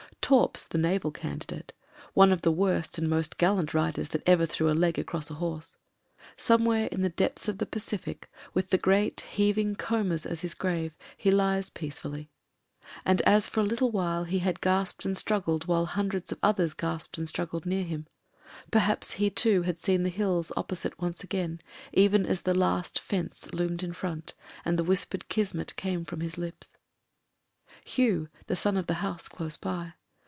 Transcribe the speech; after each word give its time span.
Torps— 0.31 0.65
^the 0.71 0.79
naval 0.79 1.11
candidate: 1.11 1.73
one 2.13 2.31
of 2.31 2.39
the 2.41 2.53
worst 2.53 2.97
and 2.97 3.09
most 3.09 3.37
gallant 3.37 3.73
riders 3.73 4.07
that 4.09 4.23
ever 4.25 4.45
threw 4.45 4.69
a 4.71 4.71
leg 4.73 4.97
across 4.97 5.29
a 5.29 5.33
horse. 5.33 5.75
Somewhere 6.37 6.87
in 6.89 7.01
the 7.01 7.09
depths 7.09 7.49
of 7.49 7.57
the 7.57 7.65
Pacific, 7.65 8.31
with 8.53 8.69
the 8.69 8.77
great 8.77 9.19
heaving 9.31 9.75
combers 9.75 10.25
as 10.25 10.39
his 10.39 10.53
grave, 10.53 10.95
he 11.17 11.31
lies 11.31 11.69
peace 11.69 11.99
fully; 11.99 12.29
and 13.03 13.21
as 13.23 13.49
for 13.49 13.59
a 13.59 13.63
little 13.65 13.91
while 13.91 14.23
he 14.23 14.39
had 14.39 14.61
gasped 14.61 15.03
and 15.03 15.17
struggled 15.17 15.65
while 15.65 15.85
hundreds 15.85 16.31
of 16.31 16.39
others 16.41 16.73
gasped 16.73 17.17
and 17.17 17.27
strug 17.27 17.49
gled 17.49 17.65
near 17.65 17.83
him— 17.83 18.07
^perhaps 18.71 19.13
he, 19.13 19.29
too, 19.29 19.63
had 19.63 19.81
seen 19.81 20.03
the 20.03 20.09
hills 20.09 20.49
opposite 20.55 20.97
once 21.01 21.25
again 21.25 21.59
even 21.91 22.25
as 22.25 22.43
the 22.43 22.55
Last 22.57 22.99
Fence 22.99 23.53
loomed 23.53 23.83
in 23.83 23.91
front 23.91 24.33
and 24.63 24.79
the 24.79 24.85
whispered 24.85 25.27
Kismet 25.27 25.75
came 25.75 26.05
from 26.05 26.21
his 26.21 26.37
lips 26.37 26.77
Hugh— 27.83 28.29
^the 28.47 28.55
son 28.55 28.77
of 28.77 28.87
the 28.87 28.95
house 29.03 29.27
close 29.27 29.57
by. 29.57 29.95